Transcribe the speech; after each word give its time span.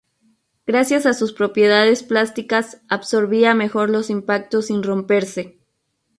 Gracias 0.65 1.05
a 1.05 1.13
sus 1.13 1.31
propiedades 1.31 2.01
plásticas 2.01 2.81
absorbía 2.89 3.53
mejor 3.53 3.91
los 3.91 4.09
impactos 4.09 4.65
sin 4.65 4.81
romperse. 4.81 5.59